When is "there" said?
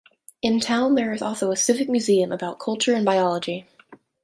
0.95-1.13